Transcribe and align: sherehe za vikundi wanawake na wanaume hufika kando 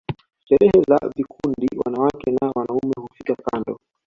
sherehe 0.47 0.81
za 0.87 1.11
vikundi 1.15 1.67
wanawake 1.85 2.31
na 2.31 2.51
wanaume 2.55 2.93
hufika 2.97 3.35
kando 3.35 3.79